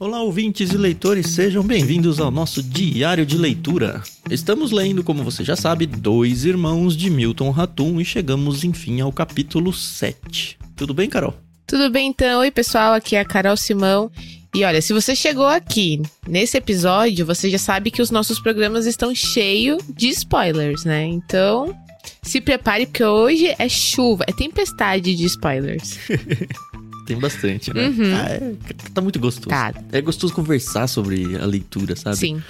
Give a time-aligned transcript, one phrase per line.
[0.00, 4.00] Olá, ouvintes e leitores, sejam bem-vindos ao nosso diário de leitura.
[4.30, 9.10] Estamos lendo, como você já sabe, Dois Irmãos de Milton Ratum e chegamos, enfim, ao
[9.10, 10.56] capítulo 7.
[10.76, 11.34] Tudo bem, Carol?
[11.66, 12.38] Tudo bem, então?
[12.38, 14.08] Oi, pessoal, aqui é a Carol Simão.
[14.54, 18.86] E olha, se você chegou aqui nesse episódio, você já sabe que os nossos programas
[18.86, 21.06] estão cheios de spoilers, né?
[21.06, 21.76] Então,
[22.22, 25.98] se prepare, porque hoje é chuva, é tempestade de spoilers.
[27.08, 27.88] Tem bastante, né?
[27.88, 28.14] Uhum.
[28.14, 28.52] Ah, é-
[28.92, 29.48] tá muito gostoso.
[29.48, 29.72] Tá.
[29.90, 32.16] É gostoso conversar sobre a leitura, sabe?
[32.18, 32.42] Sim.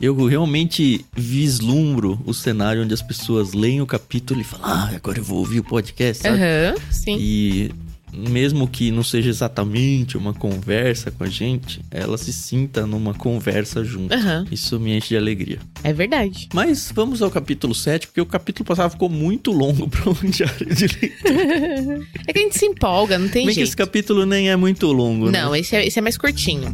[0.00, 5.18] Eu realmente vislumbro o cenário onde as pessoas leem o capítulo e falam, ah, agora
[5.18, 6.36] eu vou ouvir o podcast, sabe?
[6.36, 7.16] Aham, sim.
[7.18, 7.72] E
[8.12, 13.84] mesmo que não seja exatamente uma conversa com a gente, ela se sinta numa conversa
[13.84, 14.12] junto.
[14.14, 14.46] Aham.
[14.50, 15.58] Isso me enche de alegria.
[15.82, 16.48] É verdade.
[16.54, 20.74] Mas vamos ao capítulo 7, porque o capítulo passado ficou muito longo para um diário
[20.74, 22.08] de leitura.
[22.26, 23.68] É que a gente se empolga, não tem Bem que jeito.
[23.68, 25.42] esse capítulo nem é muito longo, né?
[25.42, 26.72] Não, esse é, esse é mais curtinho.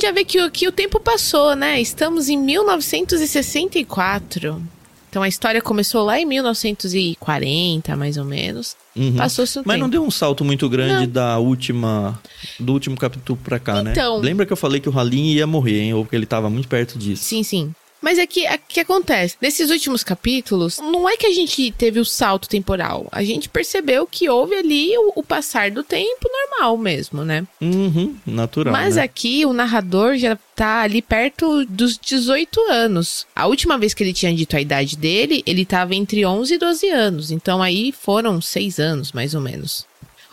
[0.00, 1.80] Gente já vê que, o- que o tempo passou, né?
[1.80, 4.60] Estamos em 1964.
[5.08, 8.76] Então a história começou lá em 1940, mais ou menos.
[8.94, 9.16] Uhum.
[9.16, 9.82] Passou-se um Mas tempo.
[9.82, 11.12] não deu um salto muito grande Não.
[11.12, 12.20] da última
[12.60, 14.24] do último capítulo pra cá, Então- né?
[14.24, 15.94] Lembra que eu falei que o Halim ia morrer, hein?
[15.94, 17.24] Ou que ele tava muito perto disso.
[17.24, 17.74] Sim, sim.
[18.00, 19.36] Mas é que, é que acontece.
[19.40, 23.06] Nesses últimos capítulos, não é que a gente teve o salto temporal.
[23.12, 27.46] A gente percebeu que houve ali o, o passar do tempo normal mesmo, né?
[27.60, 29.02] Uhum, natural, Mas né?
[29.02, 33.26] aqui o narrador já tá ali perto dos 18 anos.
[33.36, 36.58] A última vez que ele tinha dito a idade dele, ele tava entre 11 e
[36.58, 37.30] 12 anos.
[37.30, 39.86] Então aí foram 6 anos, mais ou menos.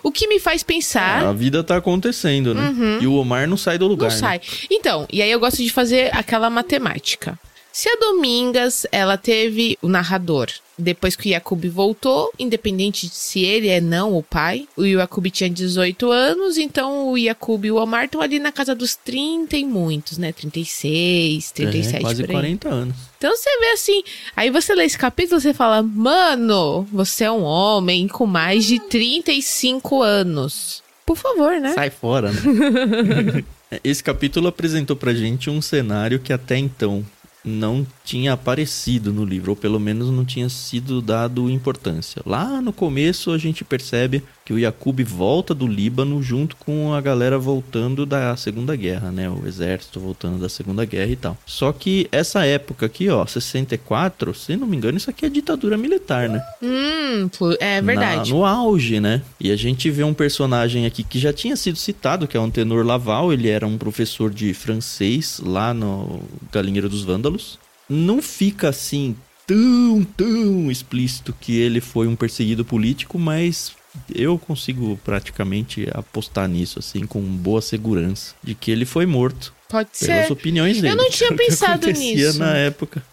[0.04, 1.26] O que me faz pensar.
[1.26, 2.74] A vida tá acontecendo, né?
[3.02, 4.20] E o Omar não sai do lugar, Não né?
[4.22, 4.42] sai.
[4.70, 7.38] Então, e aí eu gosto de fazer aquela matemática.
[7.78, 13.42] Se a Domingas, ela teve o narrador depois que o Yakub voltou, independente de se
[13.42, 17.76] ele é não o pai, o Yakub tinha 18 anos, então o Yakub e o
[17.76, 20.32] Omar estão ali na casa dos 30 e muitos, né?
[20.32, 22.36] 36, 37 é, quase por aí.
[22.36, 22.96] 40 anos.
[23.16, 24.04] Então você vê assim,
[24.36, 28.80] aí você lê esse capítulo, você fala, mano, você é um homem com mais de
[28.80, 30.82] 35 anos.
[31.06, 31.74] Por favor, né?
[31.74, 33.44] Sai fora, né?
[33.84, 37.06] Esse capítulo apresentou pra gente um cenário que até então
[37.48, 42.22] não tinha aparecido no livro, ou pelo menos não tinha sido dado importância.
[42.26, 47.02] Lá no começo a gente percebe que o Yakub volta do Líbano junto com a
[47.02, 49.30] galera voltando da Segunda Guerra, né?
[49.30, 51.38] O exército voltando da Segunda Guerra e tal.
[51.46, 55.76] Só que essa época aqui, ó, 64, se não me engano, isso aqui é ditadura
[55.78, 56.42] militar, né?
[56.64, 58.32] Hum, é verdade.
[58.32, 59.22] Na- no auge, né?
[59.38, 62.44] E a gente vê um personagem aqui que já tinha sido citado, que é o
[62.44, 63.34] Antenor Laval.
[63.34, 66.22] Ele era um professor de francês lá no
[66.54, 67.60] Galinheiro dos Vândalos.
[67.90, 69.14] Não fica assim
[69.46, 73.72] tão, tão explícito que ele foi um perseguido político, mas
[74.14, 79.90] eu consigo praticamente apostar nisso, assim, com boa segurança, de que ele foi morto Pode
[80.00, 80.32] pelas ser.
[80.34, 80.96] opiniões dele.
[80.96, 82.40] não tinha que pensado nisso.
[82.40, 83.04] na época.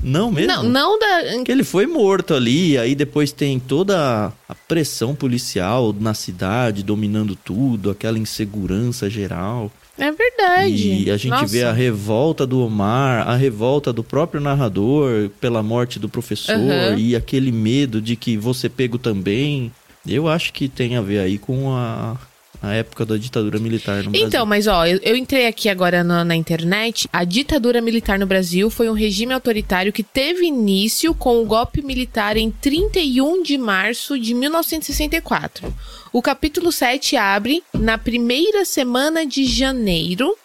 [0.00, 0.48] Não mesmo?
[0.48, 1.42] Não, não da.
[1.44, 7.34] Que ele foi morto ali, aí depois tem toda a pressão policial na cidade, dominando
[7.34, 9.72] tudo, aquela insegurança geral.
[9.96, 11.04] É verdade.
[11.04, 11.46] E a gente Nossa.
[11.46, 16.96] vê a revolta do Omar, a revolta do próprio narrador pela morte do professor Aham.
[16.98, 19.72] e aquele medo de que você pego também.
[20.06, 22.16] Eu acho que tem a ver aí com a,
[22.62, 24.26] a época da ditadura militar no Brasil.
[24.26, 27.08] Então, mas ó, eu, eu entrei aqui agora na, na internet.
[27.12, 31.82] A ditadura militar no Brasil foi um regime autoritário que teve início com o golpe
[31.82, 35.72] militar em 31 de março de 1964.
[36.12, 40.36] O capítulo 7 abre na primeira semana de janeiro.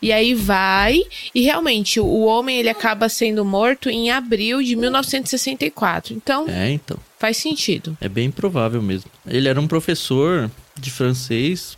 [0.00, 1.00] E aí vai,
[1.34, 6.14] e realmente o homem ele acaba sendo morto em abril de 1964.
[6.14, 6.96] Então, É, então.
[7.18, 7.96] faz sentido.
[8.00, 9.10] É bem provável mesmo.
[9.26, 11.76] Ele era um professor de francês,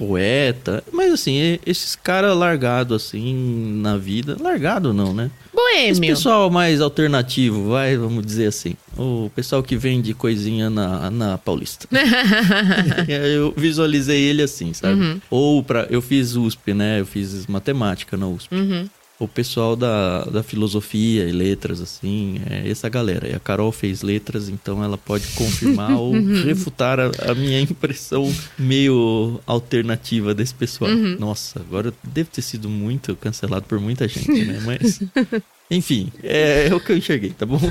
[0.00, 5.30] poeta, mas assim, esses caras largados assim na vida, largado não, né?
[5.74, 6.16] Esse Boêmio.
[6.16, 8.74] pessoal mais alternativo, vai, vamos dizer assim.
[8.96, 11.86] O pessoal que vende coisinha na, na Paulista.
[13.06, 14.94] eu visualizei ele assim, sabe?
[14.94, 15.20] Uhum.
[15.28, 17.00] Ou para eu fiz USP, né?
[17.00, 18.54] Eu fiz matemática na USP.
[18.54, 18.88] Uhum.
[19.20, 23.28] O pessoal da, da filosofia e letras, assim, é essa galera.
[23.28, 26.12] E a Carol fez letras, então ela pode confirmar ou
[26.42, 30.90] refutar a, a minha impressão meio alternativa desse pessoal.
[31.18, 34.58] Nossa, agora eu devo ter sido muito cancelado por muita gente, né?
[34.64, 35.00] Mas.
[35.70, 37.60] Enfim, é, é o que eu enxerguei, tá bom?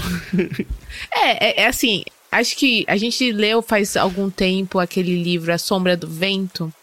[1.12, 5.58] É, é, é assim, acho que a gente leu faz algum tempo aquele livro A
[5.58, 6.74] Sombra do Vento.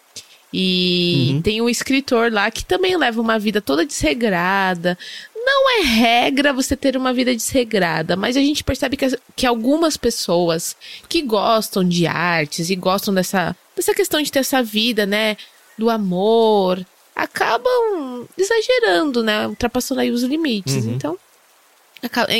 [0.53, 1.43] E Uhum.
[1.43, 4.97] tem um escritor lá que também leva uma vida toda desregrada.
[5.35, 9.07] não é regra você ter uma vida desregrada, mas a gente percebe que,
[9.37, 10.77] que algumas pessoas
[11.09, 15.37] que gostam de artes e gostam dessa, dessa questão de ter essa vida, né?
[15.79, 16.85] Do amor,
[17.15, 19.47] acabam exagerando, né?
[19.47, 20.85] Ultrapassando aí os limites.
[20.85, 20.95] Uhum.
[20.95, 21.19] Então,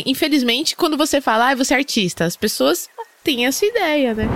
[0.05, 2.89] infelizmente, quando você fala, ah, você é artista, as pessoas
[3.23, 4.27] têm essa ideia, né?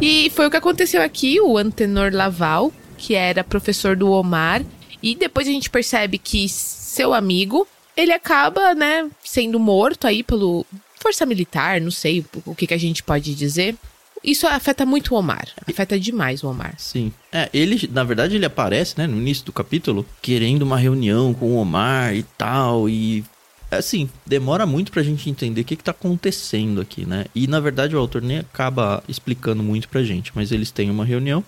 [0.00, 4.64] E foi o que aconteceu aqui, o Antenor Laval, que era professor do Omar,
[5.02, 10.66] e depois a gente percebe que seu amigo, ele acaba, né, sendo morto aí pelo
[11.00, 13.76] força militar, não sei o que, que a gente pode dizer.
[14.22, 15.46] Isso afeta muito o Omar.
[15.66, 16.74] Afeta demais o Omar.
[16.76, 17.12] Sim.
[17.32, 21.46] É, ele, na verdade, ele aparece, né, no início do capítulo, querendo uma reunião com
[21.46, 23.24] o Omar e tal, e
[23.70, 27.26] assim, demora muito pra gente entender o que, que tá acontecendo aqui, né?
[27.34, 31.04] E na verdade o autor nem acaba explicando muito pra gente, mas eles têm uma
[31.04, 31.44] reunião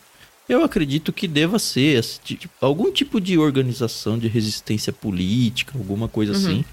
[0.51, 6.33] eu acredito que deva ser tipo, algum tipo de organização de resistência política, alguma coisa
[6.33, 6.39] uhum.
[6.39, 6.65] assim,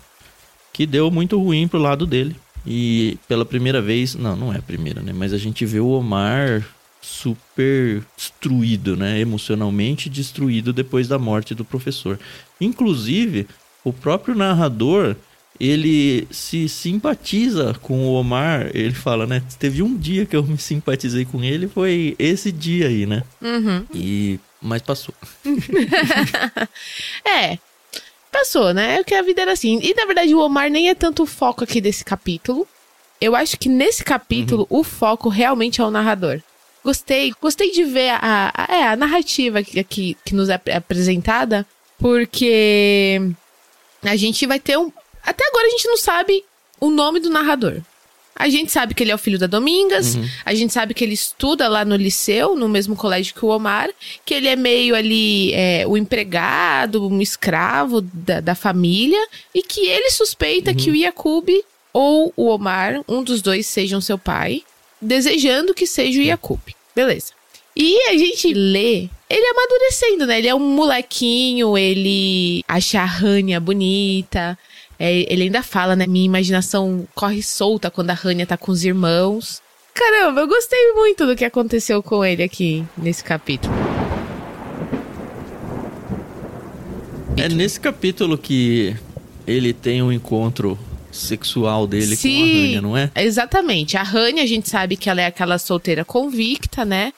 [0.73, 2.35] que deu muito ruim pro lado dele.
[2.65, 5.13] E pela primeira vez, não, não é a primeira, né?
[5.13, 6.67] Mas a gente vê o Omar
[6.99, 9.19] super destruído, né?
[9.19, 12.19] Emocionalmente destruído depois da morte do professor.
[12.59, 13.47] Inclusive,
[13.83, 15.15] o próprio narrador
[15.59, 18.69] ele se simpatiza com o Omar.
[18.74, 19.42] Ele fala, né?
[19.59, 23.24] Teve um dia que eu me simpatizei com ele, foi esse dia aí, né?
[23.42, 23.86] Uhum.
[23.94, 24.39] E.
[24.62, 25.13] Mas passou.
[27.25, 27.57] é.
[28.31, 29.00] Passou, né?
[29.00, 29.80] É que a vida era assim.
[29.81, 32.68] E na verdade o Omar nem é tanto o foco aqui desse capítulo.
[33.19, 34.80] Eu acho que nesse capítulo uhum.
[34.80, 36.42] o foco realmente é o narrador.
[36.83, 41.65] Gostei, gostei de ver a, a, é, a narrativa aqui, aqui que nos é apresentada,
[41.98, 43.19] porque
[44.04, 44.92] a gente vai ter um,
[45.27, 46.44] até agora a gente não sabe
[46.79, 47.81] o nome do narrador.
[48.39, 50.29] A gente sabe que ele é o filho da Domingas, uhum.
[50.45, 53.89] a gente sabe que ele estuda lá no liceu, no mesmo colégio que o Omar,
[54.24, 59.19] que ele é meio ali é, o empregado, um escravo da, da família,
[59.56, 60.77] e que ele suspeita uhum.
[60.77, 61.50] que o Yakub
[61.91, 64.62] ou o Omar, um dos dois, sejam seu pai,
[65.01, 66.59] desejando que seja o Yakub.
[66.95, 67.33] Beleza.
[67.75, 70.39] E a gente lê ele amadurecendo, né?
[70.39, 74.57] Ele é um molequinho, ele acha a Rania bonita,
[74.99, 76.07] é, ele ainda fala, né?
[76.07, 79.61] Minha imaginação corre solta quando a Rania tá com os irmãos.
[79.94, 83.73] Caramba, eu gostei muito do que aconteceu com ele aqui nesse capítulo.
[87.35, 88.95] É nesse capítulo que
[89.45, 90.77] ele tem um encontro
[91.12, 93.12] sexual dele Sim, com a Rania, não é?
[93.15, 93.98] Exatamente.
[93.98, 97.13] A Rania, a gente sabe que ela é aquela solteira convicta, né?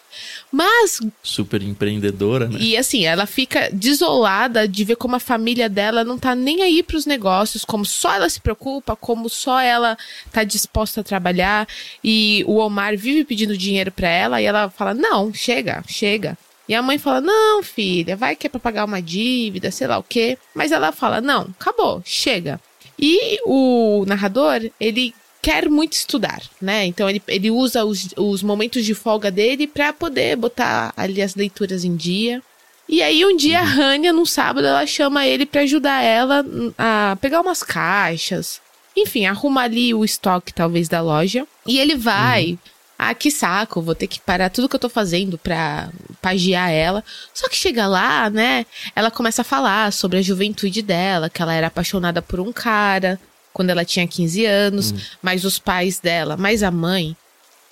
[0.51, 0.99] Mas.
[1.21, 2.57] Super empreendedora, né?
[2.59, 6.81] E assim, ela fica desolada de ver como a família dela não tá nem aí
[6.81, 9.97] pros negócios, como só ela se preocupa, como só ela
[10.31, 11.67] tá disposta a trabalhar.
[12.03, 16.37] E o Omar vive pedindo dinheiro para ela e ela fala: não, chega, chega.
[16.69, 19.97] E a mãe fala: Não, filha, vai que é pra pagar uma dívida, sei lá
[19.97, 20.37] o quê.
[20.53, 22.61] Mas ela fala: Não, acabou, chega.
[22.99, 26.85] E o narrador, ele quer muito estudar, né?
[26.85, 31.35] Então ele, ele usa os, os momentos de folga dele para poder botar ali as
[31.35, 32.41] leituras em dia.
[32.87, 33.65] E aí um dia uhum.
[33.65, 36.43] a Rania, num sábado, ela chama ele para ajudar ela
[36.77, 38.59] a pegar umas caixas.
[38.97, 41.47] Enfim, arrumar ali o estoque, talvez, da loja.
[41.65, 42.51] E ele vai.
[42.51, 42.57] Uhum.
[43.01, 45.89] Ah, que saco, vou ter que parar tudo que eu tô fazendo pra
[46.21, 47.01] pagiar ela.
[47.33, 48.65] Só que chega lá, né?
[48.93, 53.17] Ela começa a falar sobre a juventude dela, que ela era apaixonada por um cara
[53.53, 54.97] quando ela tinha 15 anos, hum.
[55.21, 57.15] mas os pais dela, mais a mãe,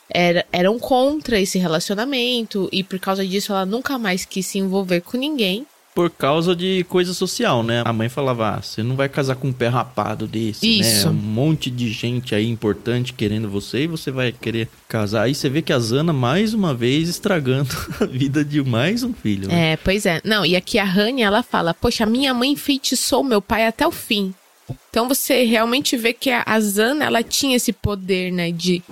[0.09, 5.01] era, eram contra esse relacionamento e por causa disso ela nunca mais quis se envolver
[5.01, 5.67] com ninguém.
[5.97, 7.81] Por causa de coisa social, né?
[7.83, 10.73] A mãe falava: ah, você não vai casar com um pé rapado desse, né?
[10.73, 11.07] Isso.
[11.07, 11.11] né?
[11.11, 15.23] Um monte de gente aí importante querendo você e você vai querer casar.
[15.23, 19.11] Aí você vê que a Zana, mais uma vez, estragando a vida de mais um
[19.11, 19.47] filho.
[19.47, 19.71] Né?
[19.71, 20.21] É, pois é.
[20.23, 23.91] Não, e aqui a Rania, ela fala: Poxa, minha mãe enfeitiçou meu pai até o
[23.91, 24.35] fim.
[24.91, 28.83] Então você realmente vê que a Zana, ela tinha esse poder, né, de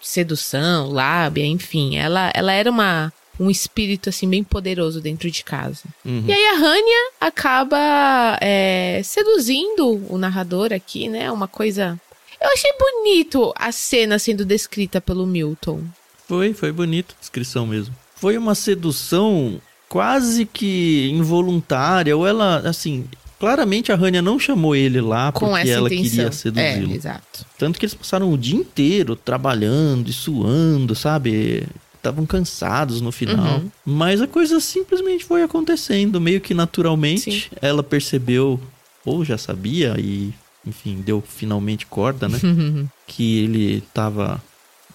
[0.00, 1.98] sedução, lábia, enfim.
[1.98, 5.84] Ela, ela era uma, um espírito, assim, bem poderoso dentro de casa.
[6.04, 6.24] Uhum.
[6.26, 12.00] E aí a Rania acaba é, seduzindo o narrador aqui, né, uma coisa...
[12.38, 15.82] Eu achei bonito a cena sendo descrita pelo Milton.
[16.28, 17.94] Foi, foi bonito, descrição mesmo.
[18.14, 23.06] Foi uma sedução quase que involuntária, ou ela, assim,
[23.38, 26.10] Claramente a Rania não chamou ele lá Com porque ela intenção.
[26.10, 26.92] queria seduzi-lo.
[26.92, 27.46] É, exato.
[27.58, 31.64] Tanto que eles passaram o dia inteiro trabalhando e suando, sabe?
[32.06, 33.58] Estavam cansados no final.
[33.58, 33.70] Uhum.
[33.84, 37.32] Mas a coisa simplesmente foi acontecendo, meio que naturalmente.
[37.32, 37.42] Sim.
[37.60, 38.60] Ela percebeu,
[39.04, 40.32] ou já sabia, e
[40.64, 42.38] enfim, deu finalmente corda, né?
[43.06, 44.42] que ele estava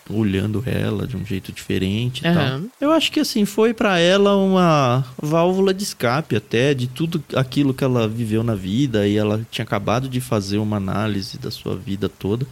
[0.09, 2.35] olhando ela de um jeito diferente e Aham.
[2.35, 2.61] tal.
[2.79, 7.73] Eu acho que assim, foi pra ela uma válvula de escape até de tudo aquilo
[7.73, 11.75] que ela viveu na vida e ela tinha acabado de fazer uma análise da sua
[11.75, 12.45] vida toda.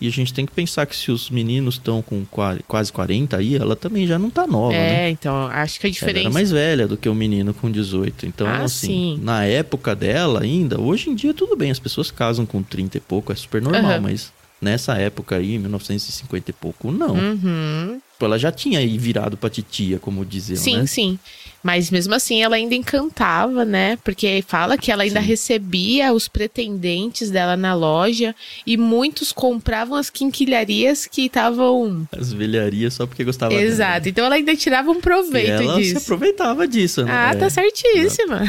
[0.00, 3.38] E a gente tem que pensar que se os meninos estão com qua- quase 40
[3.38, 5.06] aí, ela também já não tá nova, né?
[5.06, 6.26] É, então, acho que a Ela diferença.
[6.26, 8.26] era mais velha do que o menino com 18.
[8.26, 9.20] Então, Ah, assim, sim.
[9.22, 13.00] na época dela ainda, hoje em dia tudo bem, as pessoas casam com 30 e
[13.00, 14.00] pouco, é super normal, Aham.
[14.00, 17.14] mas nessa época aí, 1950 e pouco, não.
[17.14, 17.98] Uhum.
[18.20, 20.86] Ela já tinha aí virado pra titia, como diziam, Sim, né?
[20.86, 21.18] sim.
[21.62, 23.98] Mas mesmo assim ela ainda encantava, né?
[24.04, 25.26] Porque fala que ela ainda Sim.
[25.26, 32.06] recebia os pretendentes dela na loja e muitos compravam as quinquilharias que estavam.
[32.16, 33.62] As velharias só porque gostava dela.
[33.64, 34.08] Exato.
[34.08, 35.98] Então ela ainda tirava um E proveito ela se disso.
[35.98, 37.10] aproveitava disso, né?
[37.12, 37.36] Ah, É.
[37.36, 38.42] tá certíssima.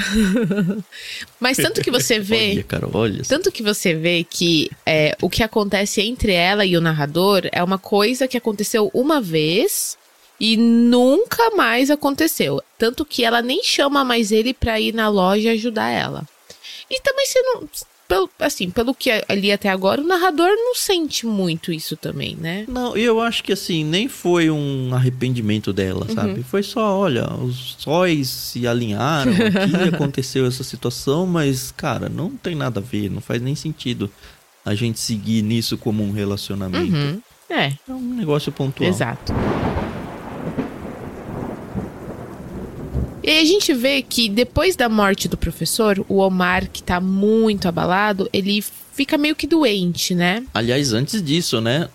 [1.40, 2.52] Mas tanto que você vê.
[2.52, 3.22] Olha, cara, olha.
[3.28, 7.64] Tanto que você vê que é, o que acontece entre ela e o narrador é
[7.64, 9.57] uma coisa que aconteceu uma vez
[10.40, 12.62] e nunca mais aconteceu.
[12.78, 16.26] Tanto que ela nem chama mais ele pra ir na loja ajudar ela.
[16.90, 17.68] E também você não.
[18.08, 22.64] Pelo, assim, pelo que ali até agora, o narrador não sente muito isso também, né?
[22.66, 26.16] Não, eu acho que assim, nem foi um arrependimento dela, Uhum.
[26.16, 26.42] sabe?
[26.44, 32.56] Foi só, olha, os sóis se alinharam aqui, aconteceu essa situação, mas, cara, não tem
[32.56, 34.10] nada a ver, não faz nem sentido
[34.64, 36.96] a gente seguir nisso como um relacionamento.
[36.96, 37.22] Uhum.
[37.50, 38.90] É, É um negócio pontual.
[38.90, 39.34] Exato.
[43.24, 47.00] E aí a gente vê que depois da morte do professor, o Omar, que tá
[47.02, 48.64] muito abalado, ele
[48.94, 50.46] fica meio que doente, né?
[50.54, 51.90] Aliás, antes disso, né?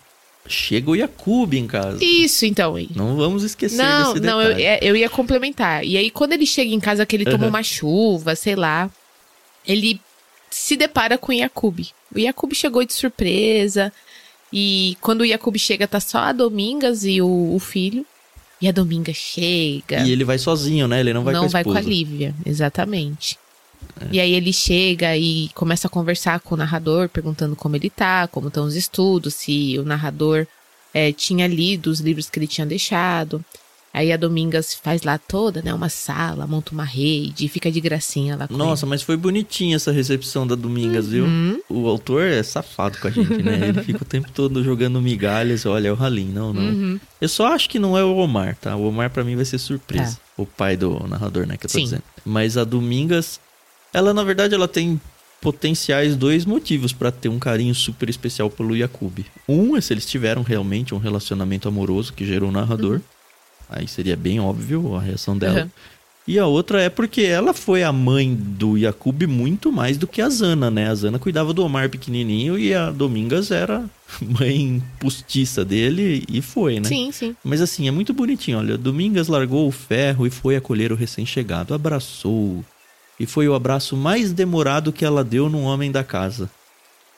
[0.47, 2.05] Chega o Yakub em casa.
[2.05, 2.75] Isso, então.
[2.95, 4.65] Não vamos esquecer Não, desse não, eu, detalhe.
[4.65, 5.85] é, eu ia complementar.
[5.85, 7.49] E aí, quando ele chega em casa, que ele toma Uhum.
[7.51, 8.91] uma chuva, sei lá,
[9.67, 10.01] ele
[10.51, 11.79] se depara com o Yakub.
[12.15, 13.91] O Yakub chegou de surpresa.
[14.53, 18.05] E quando o Yakub chega, tá só a Domingas e o, o filho.
[18.61, 20.01] E a Domingas chega.
[20.07, 21.01] E ele vai sozinho, né?
[21.01, 21.79] Ele não vai com a vai esposa.
[21.79, 21.83] É.
[21.83, 23.39] com a Lívia, exatamente.
[24.11, 28.29] E aí ele chega e começa a conversar com o narrador, perguntando como ele tá,
[28.29, 30.47] como estão os estudos, se o narrador
[30.95, 33.45] eh, tinha lido os livros que ele tinha deixado.
[33.95, 38.37] Aí a Domingas faz lá toda, né, uma sala, monta uma rede, fica de gracinha
[38.37, 41.25] lá com Nossa, mas foi bonitinha essa recepção da Domingas, viu?
[41.25, 41.61] Uhum.
[41.69, 43.69] O autor é safado com a gente, né?
[43.69, 45.67] Ele fica o tempo todo jogando migalhas.
[45.67, 46.29] Olha, é o Halim.
[46.29, 46.63] Não, não.
[46.63, 47.01] Uhum.
[47.21, 48.75] Eu só acho que não é o Omar, tá?
[48.77, 50.19] O Omar pra mim vai ser surpresa.
[50.39, 51.59] O pai do narrador, né?
[51.59, 51.85] Que eu tô Sim.
[51.85, 52.03] dizendo.
[52.25, 53.39] Mas a Domingas,
[53.93, 54.99] ela na verdade ela tem
[55.43, 59.19] potenciais dois motivos pra ter um carinho super especial pelo Yakub.
[59.49, 63.01] Um é se eles tiveram realmente um relacionamento amoroso que gerou o narrador.
[63.73, 65.63] Aí seria bem óbvio a reação dela.
[65.63, 65.71] Uhum.
[66.27, 70.23] E a outra é porque ela foi a mãe do Yakub muito mais do que
[70.23, 70.89] a Zana, né?
[70.89, 73.85] A Zana cuidava do Omar pequenininho e a Domingas era
[74.23, 76.89] mãe postiça dele e foi, né?
[76.89, 77.35] Sim, sim.
[77.43, 78.59] Mas assim, é muito bonitinho.
[78.59, 81.75] Olha, Domingas largou o ferro e foi acolher o recém-chegado.
[81.75, 82.65] Abraçou.
[83.19, 86.49] E foi o abraço mais demorado que ela deu num homem da casa.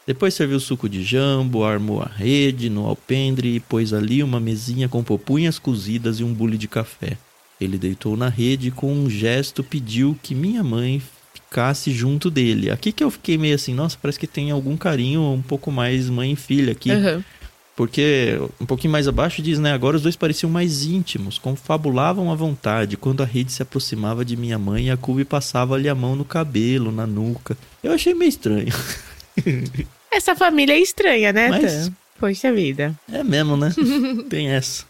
[0.06, 4.88] Depois serviu suco de jambo, armou a rede no alpendre e pôs ali uma mesinha
[4.88, 7.16] com pupunhas cozidas e um bule de café.
[7.58, 11.00] Ele deitou na rede e com um gesto pediu que minha mãe
[11.32, 12.70] ficasse junto dele.
[12.70, 16.10] Aqui que eu fiquei meio assim, nossa, parece que tem algum carinho um pouco mais
[16.10, 16.90] mãe e filha aqui.
[16.90, 17.22] Uhum.
[17.76, 19.72] Porque um pouquinho mais abaixo diz, né?
[19.72, 22.96] Agora os dois pareciam mais íntimos, confabulavam à vontade.
[22.96, 26.92] Quando a rede se aproximava de minha mãe, a Cube passava-lhe a mão no cabelo,
[26.92, 27.56] na nuca.
[27.82, 28.72] Eu achei meio estranho.
[30.10, 31.92] Essa família é estranha, né, Mas- Tan?
[32.18, 32.94] Poxa vida.
[33.12, 33.74] É mesmo, né?
[34.30, 34.84] Tem essa.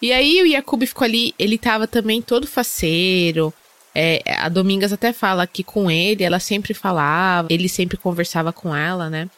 [0.00, 3.52] E aí o Yakub ficou ali, ele tava também todo faceiro.
[3.94, 8.74] É, a Domingas até fala que com ele, ela sempre falava, ele sempre conversava com
[8.74, 9.28] ela, né?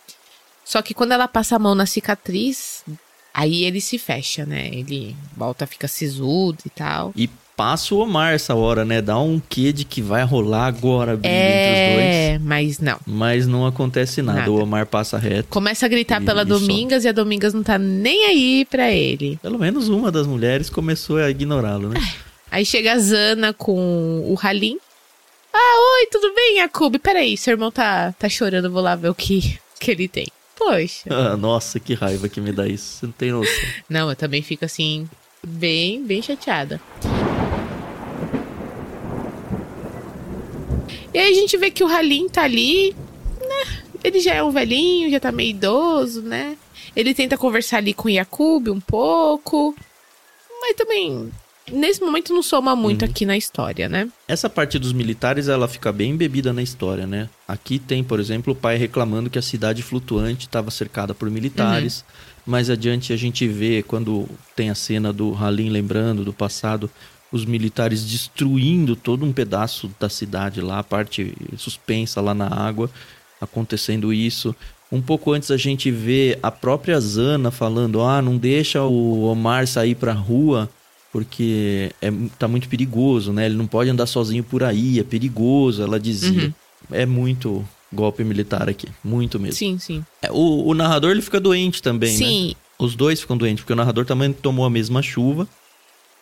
[0.64, 2.85] Só que quando ela passa a mão na cicatriz,
[3.33, 4.68] aí ele se fecha, né?
[4.73, 7.12] Ele volta, fica sisudo e tal.
[7.16, 9.02] E passa o Omar essa hora, né?
[9.02, 12.14] Dá um quê de que vai rolar agora briga entre os dois.
[12.14, 12.98] É, mas não.
[13.04, 14.38] Mas não acontece nada.
[14.38, 14.52] Nada.
[14.52, 15.48] O Omar passa reto.
[15.48, 18.92] Começa a gritar E- pela e Domingas e a Domingas não tá nem aí pra
[18.92, 19.40] ele.
[19.42, 22.00] Pelo menos uma das mulheres começou a ignorá-lo, né?
[22.48, 24.78] Aí chega a Zana com o Halim.
[25.52, 26.96] Ah, oi, tudo bem, Yakub?
[27.00, 30.28] Peraí, seu irmão tá, tá chorando, vou lá ver o que, que ele tem.
[30.56, 31.04] Poxa.
[31.10, 32.98] Ah, nossa, que raiva que me dá isso.
[33.00, 33.52] Você não tem noção.
[33.88, 35.08] Não, eu também fico assim,
[35.44, 36.80] bem, bem chateada.
[41.18, 42.94] E aí a gente vê que o Halim tá ali,
[43.40, 43.82] né?
[44.04, 46.56] Ele já é um velhinho, já tá meio idoso, né?
[46.94, 49.75] Ele tenta conversar ali com o Yakub um pouco.
[50.60, 51.28] Mas também,
[51.72, 54.08] nesse momento, não soma muito aqui na história, né?
[54.28, 57.28] Essa parte dos militares, ela fica bem embebida na história, né?
[57.48, 62.04] Aqui tem, por exemplo, o pai reclamando que a cidade flutuante estava cercada por militares.
[62.46, 66.88] Mais adiante a gente vê quando tem a cena do Halim lembrando do passado,
[67.32, 72.90] os militares destruindo todo um pedaço da cidade lá, a parte suspensa lá na água,
[73.40, 74.54] acontecendo isso.
[74.90, 79.66] Um pouco antes a gente vê a própria Zana falando: "Ah, não deixa o Omar
[79.66, 80.68] sair pra rua
[81.12, 83.47] porque é, tá muito perigoso, né?
[83.47, 86.44] Ele não pode andar sozinho por aí, é perigoso", ela dizia.
[86.44, 86.52] Uhum.
[86.90, 89.56] É muito golpe militar aqui, muito mesmo.
[89.56, 90.04] Sim, sim.
[90.23, 92.16] É, O, o narrador ele fica doente também, né?
[92.16, 95.47] Sim, Os dois ficam doentes, porque o narrador também tomou a mesma chuva.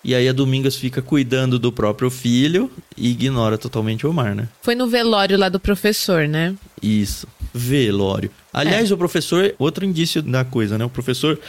[0.07, 4.49] E aí a Domingas fica cuidando do próprio filho e ignora totalmente o Omar, né?
[4.63, 6.55] foi no velório lá do professor, né?
[6.81, 7.27] Isso.
[7.53, 8.31] Velório.
[8.53, 10.85] Aliás, o professor, outro indício da coisa, né?
[10.85, 11.41] O professor,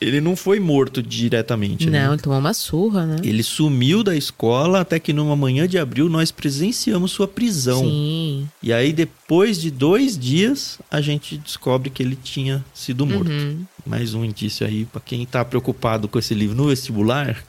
[0.00, 2.06] ele não foi morto diretamente, né?
[2.06, 3.16] Não, ele tomou uma surra, né?
[3.22, 7.82] Ele sumiu da escola até que numa manhã de abril nós presenciamos sua prisão.
[7.82, 8.48] Sim.
[8.62, 13.30] E aí, depois de dois dias, a gente descobre que ele tinha sido morto.
[13.30, 13.66] Uhum.
[13.84, 17.44] Mais um indício aí pra quem tá preocupado com esse livro no vestibular.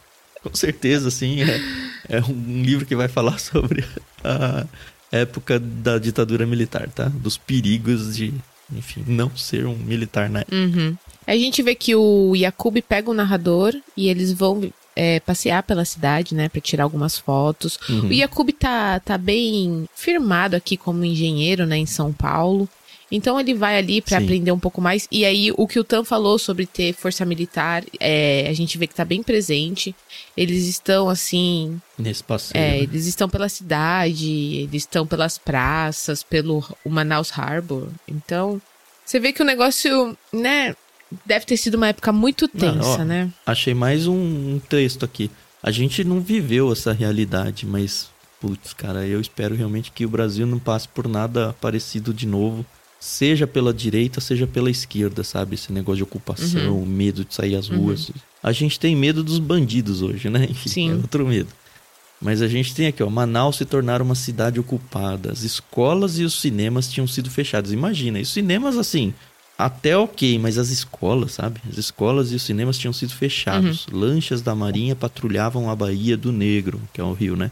[0.49, 1.61] Com certeza, sim, é,
[2.09, 3.83] é um livro que vai falar sobre
[4.23, 4.65] a
[5.11, 7.05] época da ditadura militar, tá?
[7.05, 8.33] Dos perigos de,
[8.71, 10.55] enfim, não ser um militar na época.
[10.55, 10.97] Uhum.
[11.25, 15.85] A gente vê que o Yakub pega o narrador e eles vão é, passear pela
[15.85, 17.79] cidade, né, Pra tirar algumas fotos.
[17.87, 18.09] Uhum.
[18.09, 22.67] O Yakub tá, tá bem firmado aqui como engenheiro, né, em São Paulo.
[23.11, 24.15] Então ele vai ali Sim.
[24.15, 25.07] aprender um pouco mais.
[25.11, 28.87] E aí o que o Tan falou sobre ter força militar, é, a gente vê
[28.87, 29.95] que tá bem presente.
[30.37, 32.61] Eles estão assim, Nesse passeio.
[32.61, 32.77] é, né?
[32.79, 37.87] eles estão pela cidade, eles estão pelas praças, pelo o Manaus Harbor.
[38.07, 38.61] Então,
[39.05, 40.75] você vê que o negócio, né,
[41.25, 43.31] deve ter sido uma época muito Não, tensa, ó, né?
[43.45, 45.31] Achei mais um, um texto aqui.
[45.61, 50.45] A gente não viveu essa realidade, mas, putz, cara, eu espero realmente que o Brasil
[50.45, 52.65] não passe por nada parecido de novo.
[52.99, 55.55] Seja pela direita, seja pela esquerda, sabe?
[55.55, 56.85] Esse negócio de ocupação, Uhum.
[56.85, 58.11] medo de sair às ruas.
[58.43, 60.45] A gente tem medo dos bandidos hoje, né?
[60.51, 60.91] Enfim, Sim.
[60.91, 61.49] é outro medo.
[62.21, 65.31] Mas a gente tem aqui, ó, Manaus se tornar uma cidade ocupada.
[65.31, 67.71] As escolas e os cinemas tinham sido fechados.
[67.71, 69.13] Imagina, e os cinemas, assim,
[69.57, 71.61] até ok, mas as escolas, sabe?
[71.71, 73.87] As escolas e os cinemas tinham sido fechados.
[73.89, 77.49] Lanchas da Marinha patrulhavam a Baía do Negro, que é o rio, né?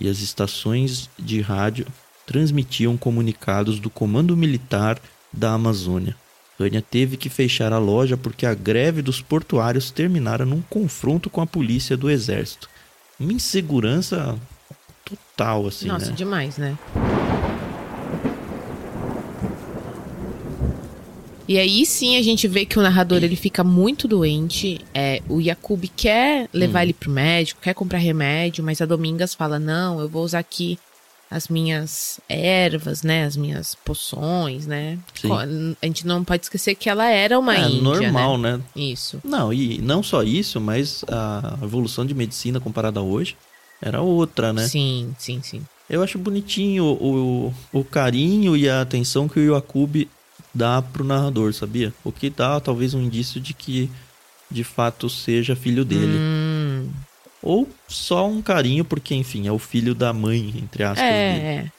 [0.00, 1.84] E as estações de rádio
[2.26, 4.98] transmitiam comunicados do Comando Militar
[5.32, 6.16] da Amazônia.
[6.58, 11.40] Vânia teve que fechar a loja porque a greve dos portuários terminara num confronto com
[11.40, 12.68] a polícia do exército.
[13.20, 14.38] Uma insegurança
[15.04, 16.16] total, assim, Nossa, né?
[16.16, 16.76] demais, né?
[21.48, 24.80] E aí sim a gente vê que o narrador ele fica muito doente.
[24.92, 26.82] É, o Yakub quer levar Hum.
[26.82, 30.76] ele pro médico, quer comprar remédio, mas a Domingas fala: não, eu vou usar aqui
[31.30, 33.24] as minhas ervas, né?
[33.24, 34.98] As minhas poções, né?
[35.14, 35.28] Sim.
[35.82, 38.56] A gente não pode esquecer que ela era uma é índia, normal, né?
[38.56, 38.62] né?
[38.74, 39.20] Isso.
[39.24, 43.36] Não, e não só isso, mas a evolução de medicina comparada a hoje
[43.80, 44.66] era outra, né?
[44.66, 45.62] Sim, sim, sim.
[45.88, 50.08] Eu acho bonitinho o, o, o carinho e a atenção que o Yakub
[50.54, 51.92] dá pro narrador, sabia?
[52.02, 53.90] O que dá talvez um indício de que
[54.50, 56.18] de fato seja filho dele.
[56.18, 56.45] Hum,
[57.46, 61.14] Ou só um carinho, porque, enfim, é o filho da mãe, entre aspas, dele.
[61.14, 61.72] É, é.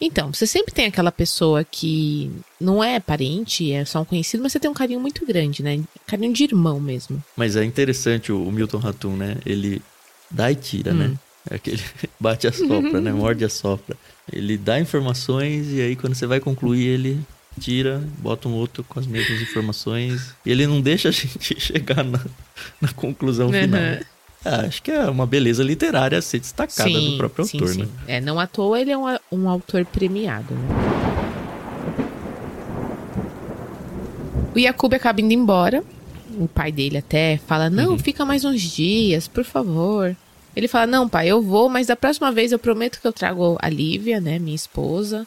[0.00, 4.52] Então, você sempre tem aquela pessoa que não é parente, é só um conhecido, mas
[4.52, 5.78] você tem um carinho muito grande, né?
[6.06, 7.22] Carinho de irmão mesmo.
[7.36, 9.36] Mas é interessante o, Milton Ratum, né?
[9.44, 9.82] Ele
[10.30, 10.96] dá e tira, Hum.
[10.96, 11.18] né?
[11.50, 11.82] É aquele
[12.18, 13.12] bate a sopra, né?
[13.12, 13.94] Morde a sopra.
[14.32, 17.20] Ele dá informações e aí quando você vai concluir ele
[17.60, 22.02] tira, bota um outro com as mesmas informações e ele não deixa a gente chegar
[22.04, 22.24] na,
[22.80, 23.80] na conclusão final.
[23.80, 23.98] Uhum.
[24.00, 27.80] Ah, acho que é uma beleza literária a ser destacada do próprio sim, autor, sim.
[27.82, 27.88] né?
[28.06, 30.68] É, não à toa ele é um, um autor premiado, né?
[34.54, 35.82] O Yakub acaba indo embora.
[36.38, 37.98] O pai dele até fala: Não, Uhum.
[37.98, 40.16] fica mais uns dias, por favor.
[40.56, 43.56] Ele fala: Não, pai, eu vou, mas da próxima vez eu prometo que eu trago
[43.60, 45.26] a Lívia, né, minha esposa.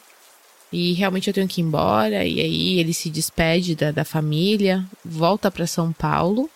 [0.72, 2.24] E realmente eu tenho que ir embora.
[2.24, 6.50] E aí ele se despede da, da família, volta para São Paulo.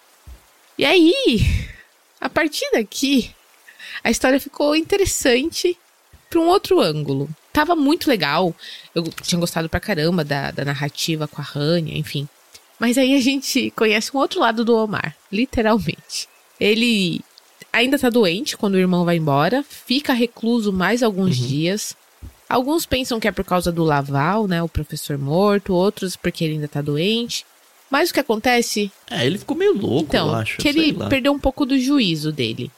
[0.76, 1.14] E aí,
[2.20, 3.34] a partir daqui,
[4.02, 5.76] a história ficou interessante
[6.28, 7.28] para um outro ângulo.
[7.52, 8.54] Tava muito legal.
[8.94, 12.28] Eu tinha gostado pra caramba da, da narrativa com a Rania, enfim.
[12.78, 16.28] Mas aí a gente conhece um outro lado do Omar, literalmente.
[16.60, 17.20] Ele
[17.72, 21.96] ainda tá doente quando o irmão vai embora, fica recluso mais alguns dias.
[22.48, 26.54] Alguns pensam que é por causa do Laval, né, o professor morto, outros porque ele
[26.54, 27.44] ainda tá doente.
[27.90, 30.58] Mas o que acontece É, ele ficou meio louco, então, eu acho.
[30.58, 32.70] que ele perdeu um pouco do juízo dele.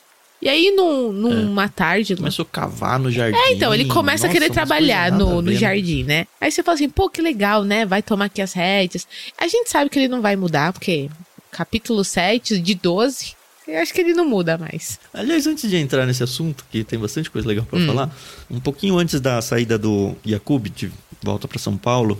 [0.42, 2.16] E aí, num, numa tarde.
[2.16, 3.36] Começou a cavar no jardim.
[3.36, 5.52] É, então, ele começa a Nossa, querer umas trabalhar no, a no né?
[5.54, 6.26] jardim, né?
[6.40, 7.84] Aí você fala assim, pô, que legal, né?
[7.84, 9.06] Vai tomar aqui as rédeas.
[9.36, 11.10] A gente sabe que ele não vai mudar, porque
[11.50, 13.34] capítulo 7, de 12.
[13.68, 14.98] Eu acho que ele não muda mais.
[15.12, 17.86] Aliás, antes de entrar nesse assunto, que tem bastante coisa legal para Hum.
[17.86, 18.16] falar,
[18.50, 20.90] um pouquinho antes da saída do Yakub de
[21.22, 22.18] volta para São Paulo,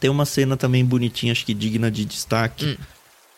[0.00, 2.76] tem uma cena também bonitinha, acho que digna de destaque, Hum.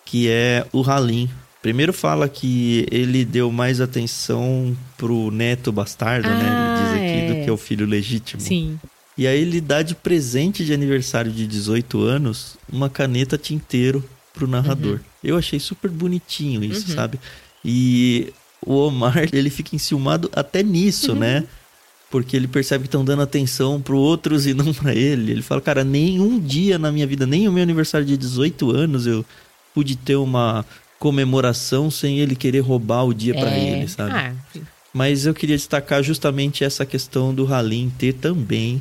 [0.05, 1.29] que é o Halim.
[1.61, 6.35] Primeiro fala que ele deu mais atenção pro neto bastardo, né?
[6.35, 7.35] Ele Ah, diz aqui, é.
[7.40, 8.40] do que o filho legítimo.
[8.40, 8.79] Sim.
[9.16, 14.48] E aí ele dá de presente de aniversário de 18 anos uma caneta tinteiro pro
[14.48, 14.98] narrador.
[15.22, 16.94] Eu achei super bonitinho isso, Uhum.
[16.96, 17.20] sabe?
[17.64, 18.33] E
[18.64, 21.44] o Omar, ele fica enciumado até nisso, né?
[22.12, 25.33] Porque ele percebe que estão dando atenção pro outros e não pra ele.
[25.33, 29.07] Ele fala, cara, nenhum dia na minha vida, nem o meu aniversário de 18 anos
[29.07, 29.25] eu
[29.75, 30.62] pude ter uma
[30.98, 33.72] comemoração sem ele querer roubar o dia É.
[33.79, 34.12] ele, sabe?
[34.12, 34.35] Ah,
[34.92, 38.81] Mas eu queria destacar justamente essa questão do Halim ter também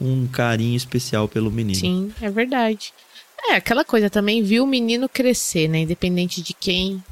[0.00, 1.78] um carinho especial pelo menino.
[1.78, 2.94] sim, é verdade.
[3.50, 5.80] É, aquela coisa também, viu o menino crescer, né?
[5.80, 7.04] Independente de quem.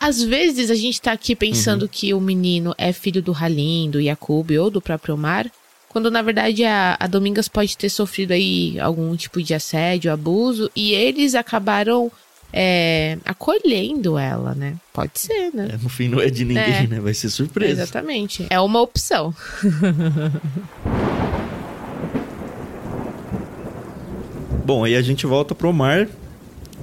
[0.00, 1.88] Às vezes a gente tá aqui pensando Uhum.
[1.90, 5.50] que o menino é filho do Halim, do Yakub ou do próprio Omar,
[5.88, 10.70] quando na verdade a, a Domingas pode ter sofrido aí algum tipo de assédio, abuso,
[10.76, 12.10] e eles acabaram
[12.52, 14.76] é, acolhendo ela, né?
[14.92, 15.70] Pode ser, né?
[15.72, 16.86] É, no fim não é de ninguém, É.
[16.86, 17.00] né?
[17.00, 17.82] Vai ser surpresa.
[17.82, 18.46] Exatamente.
[18.48, 19.34] É uma opção.
[24.64, 26.08] Bom, aí a gente volta pro Omar,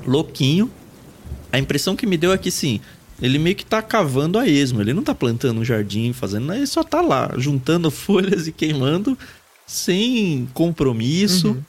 [0.06, 0.70] louquinho.
[1.54, 2.82] A impressão que me deu é que sim,
[3.22, 4.82] ele meio que tá cavando a esmo.
[4.82, 9.16] Ele não tá plantando um jardim, fazendo ele só tá lá, juntando folhas e queimando,
[9.68, 11.64] sem compromisso, Uhum.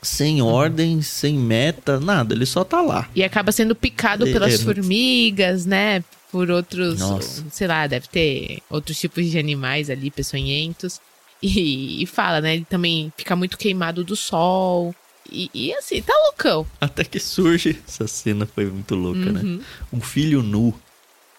[0.00, 2.34] sem ordem, sem meta, nada.
[2.34, 3.08] Ele só tá lá.
[3.14, 6.04] E acaba sendo picado É, pelas é formigas, né?
[6.30, 7.44] Por outros, Nossa.
[7.50, 11.00] sei lá, deve ter outros tipos de animais ali, peçonhentos.
[11.42, 12.54] E, e fala, né?
[12.54, 14.94] Ele também fica muito queimado do sol.
[15.30, 16.66] E, e assim, tá loucão.
[16.80, 17.78] Até que surge.
[17.86, 19.40] Essa cena foi muito louca, né?
[19.42, 19.60] Uhum.
[19.92, 20.74] Um filho nu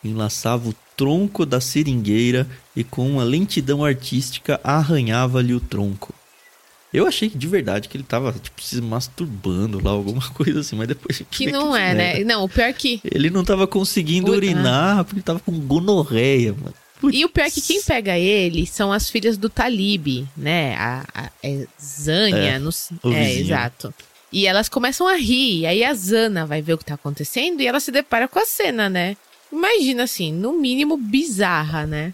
[0.04, 6.14] enlaçava o tronco da seringueira e com uma lentidão artística arranhava-lhe o tronco.
[6.94, 10.76] Eu achei que de verdade que ele tava, tipo, se masturbando lá, alguma coisa assim,
[10.76, 11.22] mas depois...
[11.30, 12.24] Que não é, né?
[12.24, 13.02] Não, o pior é que.
[13.04, 16.74] Ele não tava conseguindo Ui, urinar porque ele tava com gonorreia, mano.
[17.00, 17.16] Putz.
[17.18, 20.76] E o pior é que quem pega ele são as filhas do Talib, né?
[20.78, 23.94] A, a- é Zânia, É, não s- o é, exato.
[24.32, 27.68] E elas começam a rir, aí a Zana vai ver o que tá acontecendo e
[27.68, 29.16] ela se depara com a cena, né?
[29.52, 32.14] Imagina assim, no mínimo bizarra, né?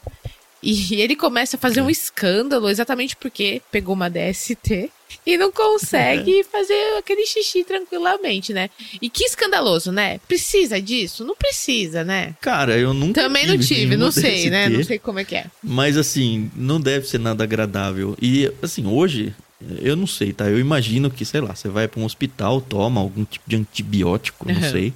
[0.65, 1.83] E ele começa a fazer É.
[1.83, 4.89] um escândalo exatamente porque pegou uma DST
[5.27, 8.69] e não consegue fazer aquele xixi tranquilamente, né?
[9.01, 10.19] E que escandaloso, né?
[10.27, 11.25] Precisa disso?
[11.25, 12.33] Não precisa, né?
[12.39, 14.63] Cara, eu nunca Também não tive, não sei, né?
[14.69, 14.77] DST.
[14.77, 15.45] Não sei como é que é.
[15.61, 18.15] Mas assim, não deve ser nada agradável.
[18.21, 19.35] E assim, hoje,
[19.81, 20.49] eu não sei, tá?
[20.49, 24.47] Eu imagino que, sei lá, você vai pra um hospital, toma algum tipo de antibiótico,
[24.49, 24.71] não Aham.
[24.71, 24.93] sei.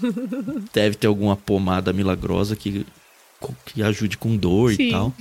[0.72, 2.86] Deve ter alguma pomada milagrosa que,
[3.66, 4.88] que ajude com dor Sim.
[4.88, 5.12] e tal.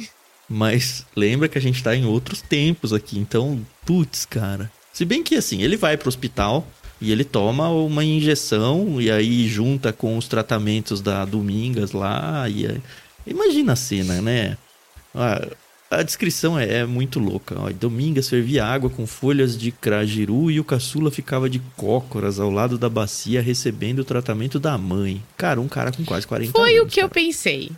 [0.49, 4.71] Mas lembra que a gente tá em outros tempos aqui, então, putz, cara.
[4.93, 6.65] Se bem que assim, ele vai pro hospital
[7.01, 12.65] e ele toma uma injeção e aí junta com os tratamentos da Domingas lá e
[12.65, 12.81] aí-
[13.25, 14.57] imagina a cena, né?
[15.13, 15.47] A,
[15.91, 17.55] a descrição é, é muito louca.
[17.59, 22.49] Ó, Domingas fervia água com folhas de crajiru e o caçula ficava de cócoras ao
[22.49, 25.21] lado da bacia recebendo o tratamento da mãe.
[25.37, 26.87] Cara, um cara com quase 40 Foi anos.
[26.87, 27.13] o que eu cara.
[27.21, 27.69] pensei.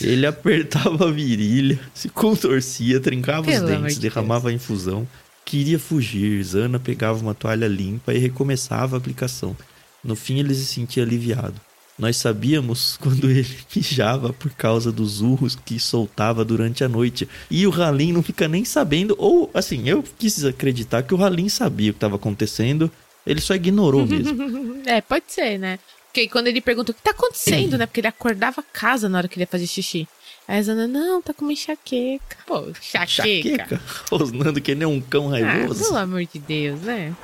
[0.00, 5.06] Ele apertava a virilha, se contorcia, trincava Pelo os dentes, de derramava a infusão.
[5.44, 6.42] Queria fugir.
[6.42, 9.56] Zana pegava uma toalha limpa e recomeçava a aplicação.
[10.04, 11.60] No fim, ele se sentia aliviado.
[11.98, 17.28] Nós sabíamos quando ele mijava por causa dos urros que soltava durante a noite.
[17.50, 19.14] E o Halim não fica nem sabendo.
[19.18, 22.90] Ou, assim, eu quis acreditar que o Halim sabia o que estava acontecendo.
[23.26, 24.76] Ele só ignorou mesmo.
[24.86, 25.80] É, pode ser, né?
[26.16, 27.84] Porque quando ele pergunta o que tá acontecendo, né?
[27.84, 30.08] Porque ele acordava a casa na hora que ele ia fazer xixi.
[30.48, 32.38] Aí a Zana, não, tá com uma enxaqueca.
[32.46, 33.78] Pô, enxaqueca.
[34.10, 35.84] Rosnando que nem um cão Ah, raivoso.
[35.84, 37.14] pelo amor de Deus, né?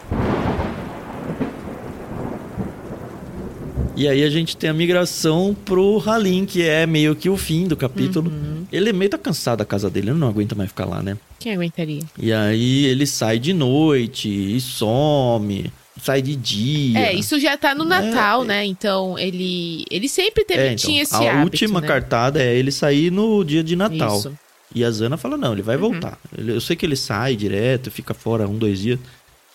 [3.97, 7.67] E aí a gente tem a migração pro Halim, que é meio que o fim
[7.67, 8.31] do capítulo.
[8.31, 8.67] Uhum.
[8.71, 11.17] Ele é meio tá cansado da casa dele, ele não aguenta mais ficar lá, né?
[11.39, 12.03] Quem aguentaria?
[12.19, 16.99] E aí ele sai de noite e some, sai de dia.
[16.99, 18.65] É, isso já tá no Natal, né?
[18.65, 21.87] Então, ele ele sempre teve, É, então, tinha esse a hábito, última né?
[21.87, 24.19] cartada é ele sair no dia de Natal.
[24.19, 24.29] Isso.
[24.29, 24.37] Uhum.
[24.75, 26.19] E a Zana fala, não, ele vai voltar.
[26.37, 28.99] Ele- eu sei que ele sai direto, fica fora um, dois dias,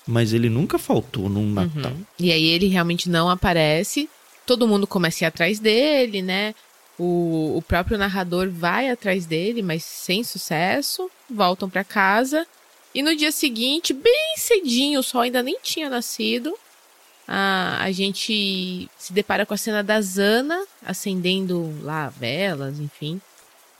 [0.07, 1.91] mas ele nunca faltou num Natal.
[1.91, 2.01] Uhum.
[2.19, 4.07] E aí ele realmente não aparece.
[4.45, 6.53] Todo mundo começa a ir atrás dele, né?
[6.99, 11.09] O, o próprio narrador vai atrás dele, mas sem sucesso.
[11.29, 12.45] Voltam pra casa.
[12.97, 16.51] E no dia seguinte, bem cedinho, o sol ainda nem tinha nascido.
[17.27, 23.21] a, a gente se depara com a cena da Zana acendendo lá velas, enfim.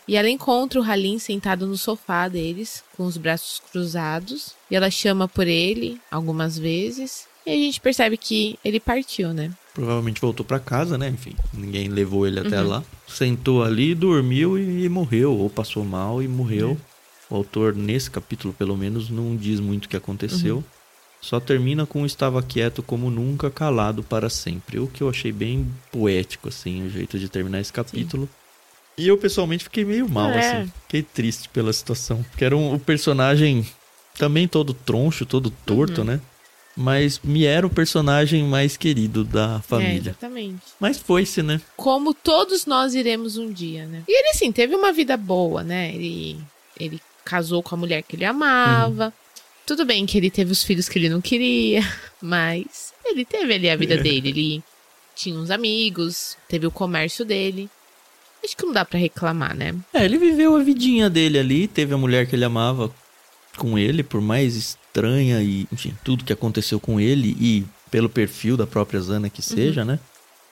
[0.08, 4.52] E ela encontra o Halim sentado no sofá deles, com os braços cruzados.
[4.70, 7.26] E ela chama por ele algumas vezes.
[7.44, 9.52] E a gente percebe que ele partiu, né?
[9.74, 11.10] Provavelmente voltou para casa, né?
[11.10, 12.68] Enfim, ninguém levou ele até uhum.
[12.68, 12.84] lá.
[13.08, 15.36] Sentou ali, dormiu e, e, morreu.
[15.36, 16.78] Ou passou mal e morreu.
[16.94, 16.97] É.
[17.30, 20.58] O autor, nesse capítulo, pelo menos, não diz muito o que aconteceu.
[20.58, 20.64] Uhum.
[21.22, 24.80] Só termina com estava quieto como nunca, calado para sempre.
[24.80, 28.24] O que eu achei bem poético, assim, o jeito de terminar esse capítulo.
[28.24, 28.48] Sim.
[29.04, 30.40] E eu pessoalmente fiquei meio mal, é.
[30.40, 30.72] assim.
[30.84, 32.24] Fiquei triste pela situação.
[32.24, 33.68] Porque era um, o personagem
[34.18, 36.08] também todo troncho, todo torto, uhum.
[36.08, 36.22] né?
[36.76, 40.10] Mas me era o personagem mais querido da família.
[40.10, 40.62] É, exatamente.
[40.80, 41.60] Mas foi-se, né?
[41.76, 44.04] Como todos nós iremos um dia, né?
[44.08, 45.94] E ele, assim, teve uma vida boa, né?
[45.94, 46.40] Ele,
[46.80, 49.08] ele casou com a mulher que ele amava.
[49.08, 49.12] Uhum.
[49.66, 51.82] Tudo bem que ele teve os filhos que ele não queria,
[52.22, 53.98] mas ele teve ali a vida é.
[54.02, 54.30] dele.
[54.30, 54.64] Ele
[55.14, 57.70] tinha uns amigos, teve o comércio dele.
[58.44, 59.76] Acho que não dá para reclamar, né?
[59.94, 62.94] É, ele viveu a vidinha dele ali, teve a mulher que ele amava
[63.58, 68.56] com ele, por mais estranha e, enfim, tudo que aconteceu com ele e pelo perfil
[68.56, 69.88] da própria Zana que seja, uhum.
[69.88, 70.00] né?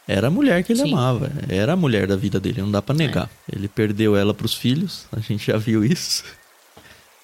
[0.08, 0.94] Era a mulher que ele Sim.
[0.94, 3.30] amava, era a mulher da vida dele, não dá para negar.
[3.52, 3.56] É.
[3.56, 6.24] Ele perdeu ela para os filhos, a gente já viu isso.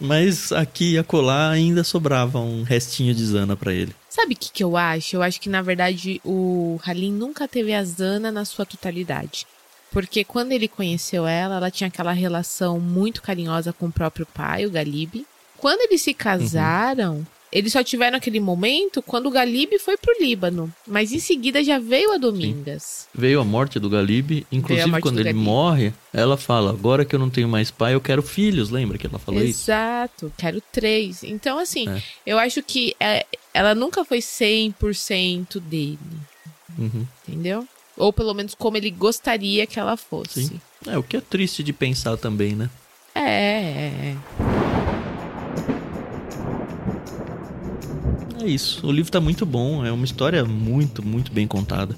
[0.02, 3.96] Mas aqui e acolá ainda sobrava um restinho de Zana para ele.
[4.10, 5.16] Sabe o que, que eu acho?
[5.16, 9.46] Eu acho que, na verdade, o Halim nunca teve a Zana na sua totalidade.
[9.92, 14.66] Porque quando ele conheceu ela, ela tinha aquela relação muito carinhosa com o próprio pai,
[14.66, 15.24] o Galib.
[15.58, 17.26] Quando eles se casaram, uhum.
[17.52, 20.74] Eles só tiveram aquele momento quando o Galib foi pro Líbano.
[20.88, 23.08] Mas em seguida já veio a Domingas.
[23.12, 23.20] Sim.
[23.20, 24.46] Veio a morte do Galib.
[24.52, 25.44] Inclusive, quando ele Galib.
[25.44, 28.70] morre, ela fala: Agora que eu não tenho mais pai, eu quero filhos.
[28.70, 30.26] Lembra que ela falou Exato, isso?
[30.26, 31.24] Exato, quero três.
[31.24, 32.02] Então, assim, é.
[32.26, 36.00] eu acho que é, ela nunca foi 100% dele.
[36.78, 37.06] Uhum.
[37.28, 37.68] Entendeu?
[37.98, 40.46] Ou pelo menos como ele gostaria que ela fosse.
[40.46, 40.62] Sim.
[40.88, 42.70] É, o que é triste de pensar também, né?
[43.14, 44.16] É,
[48.44, 48.50] é.
[48.50, 48.86] Isso.
[48.86, 49.86] O livro tá muito bom.
[49.86, 51.96] É uma história muito, muito bem contada.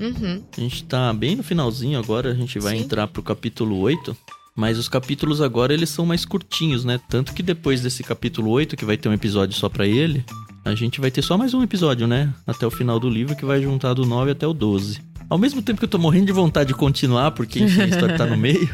[0.00, 0.42] Uhum.
[0.56, 2.30] A gente tá bem no finalzinho agora.
[2.30, 2.84] A gente vai Sim.
[2.84, 4.16] entrar pro capítulo 8.
[4.54, 6.98] Mas os capítulos agora eles são mais curtinhos, né?
[7.08, 10.24] Tanto que depois desse capítulo 8, que vai ter um episódio só para ele,
[10.64, 12.34] a gente vai ter só mais um episódio, né?
[12.44, 15.00] Até o final do livro, que vai juntar do 9 até o 12.
[15.30, 18.16] Ao mesmo tempo que eu tô morrendo de vontade de continuar, porque enfim, a história
[18.16, 18.68] tá no meio,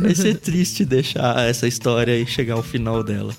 [0.00, 3.34] vai ser triste deixar essa história e chegar ao final dela.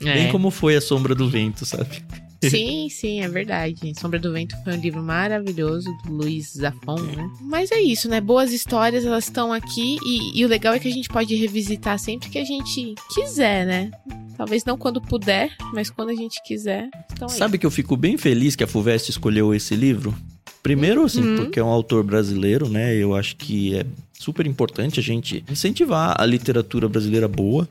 [0.00, 0.14] É.
[0.14, 2.02] Bem como foi A Sombra do Vento, sabe?
[2.50, 3.92] Sim, sim, é verdade.
[3.98, 7.30] Sombra do Vento foi um livro maravilhoso do Luiz Zafon, né?
[7.40, 8.20] Mas é isso, né?
[8.20, 11.98] Boas histórias, elas estão aqui e, e, o legal é que a gente pode revisitar
[11.98, 13.90] sempre que a gente quiser, né?
[14.36, 16.88] Talvez não quando puder, mas quando a gente quiser.
[17.12, 20.14] Então é Sabe que eu fico bem feliz que a Fuvest escolheu esse livro?
[20.62, 21.36] Primeiro, assim, uhum.
[21.36, 22.94] porque é um autor brasileiro, né?
[22.94, 27.68] Eu acho que é super importante a gente incentivar a literatura brasileira boa.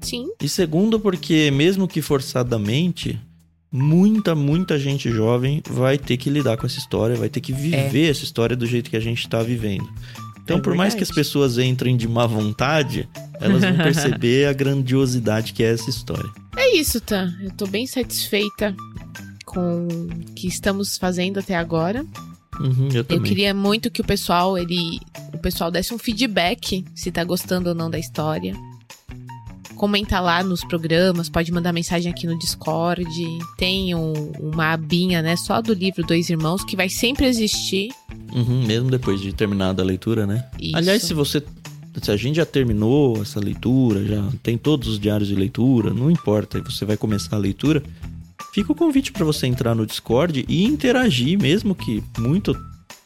[0.00, 0.28] Sim.
[0.40, 3.18] E segundo, porque mesmo que forçadamente,
[3.70, 8.06] muita, muita gente jovem vai ter que lidar com essa história, vai ter que viver
[8.06, 8.10] é.
[8.10, 9.88] essa história do jeito que a gente está vivendo.
[10.42, 13.06] Então, é por mais que as pessoas entrem de má vontade,
[13.38, 16.30] elas vão perceber a grandiosidade que é essa história.
[16.56, 17.36] É isso, Tan.
[17.42, 18.74] Eu tô bem satisfeita
[19.44, 22.04] com o que estamos fazendo até agora.
[22.58, 24.98] Uhum, eu, eu, queria muito que o pessoal, ele,
[25.32, 28.54] o pessoal desse um feedback se tá gostando ou não da história.
[29.78, 33.06] Comenta lá nos programas, pode mandar mensagem aqui no Discord.
[33.56, 37.90] Tem um, uma abinha, né, só do livro Dois Irmãos, que vai sempre existir.
[38.34, 40.44] Uhum, mesmo depois de terminada a leitura, né?
[40.60, 40.76] Isso.
[40.76, 41.40] Aliás, se você
[42.02, 46.10] se a gente já terminou essa leitura, já tem todos os diários de leitura, não
[46.10, 47.82] importa, você vai começar a leitura,
[48.52, 52.56] fica o convite para você entrar no Discord e interagir, mesmo que muito.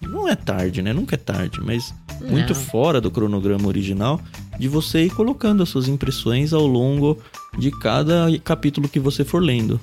[0.01, 0.93] Não é tarde, né?
[0.93, 2.31] Nunca é tarde, mas não.
[2.31, 4.21] muito fora do cronograma original,
[4.59, 7.19] de você ir colocando as suas impressões ao longo
[7.59, 9.81] de cada capítulo que você for lendo.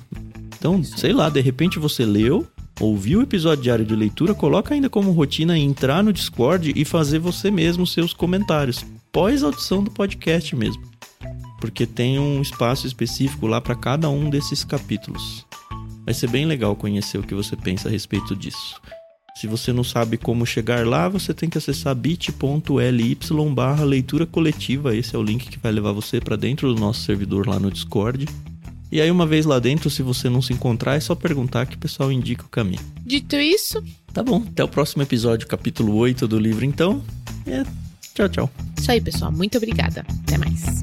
[0.56, 2.46] Então, sei lá, de repente você leu,
[2.78, 7.18] ouviu o episódio diário de leitura, coloca ainda como rotina entrar no Discord e fazer
[7.18, 10.82] você mesmo seus comentários, pós audição do podcast mesmo.
[11.60, 15.46] Porque tem um espaço específico lá para cada um desses capítulos.
[16.04, 18.80] Vai ser bem legal conhecer o que você pensa a respeito disso.
[19.34, 23.18] Se você não sabe como chegar lá, você tem que acessar bit.ly
[23.54, 24.94] barra leitura coletiva.
[24.94, 27.70] Esse é o link que vai levar você para dentro do nosso servidor lá no
[27.70, 28.26] Discord.
[28.92, 31.76] E aí, uma vez lá dentro, se você não se encontrar, é só perguntar que
[31.76, 32.80] o pessoal indica o caminho.
[33.06, 33.82] Dito isso.
[34.12, 37.02] Tá bom, até o próximo episódio, capítulo 8 do livro, então.
[37.46, 37.62] É,
[38.14, 38.50] tchau, tchau.
[38.76, 39.30] Isso aí, pessoal.
[39.30, 40.04] Muito obrigada.
[40.24, 40.82] Até mais.